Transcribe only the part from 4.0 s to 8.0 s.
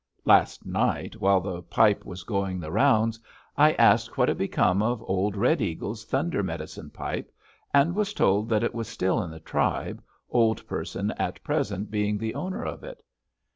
what had become of old Red Eagle's Thunder Medicine Pipe, and